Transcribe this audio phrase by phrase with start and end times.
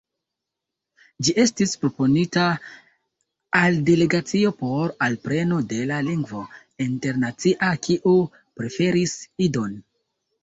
[1.25, 2.45] Ĝi estis proponita
[3.59, 6.41] al Delegacio por alpreno de la lingvo
[6.87, 8.15] internacia, kiu
[8.61, 9.13] preferis
[9.49, 9.77] Idon.